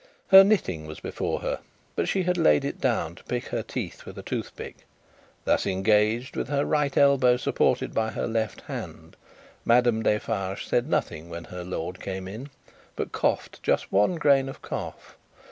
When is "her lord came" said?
11.43-12.27